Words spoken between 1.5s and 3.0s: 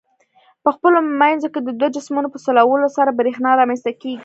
کې د دوو جسمونو په سولولو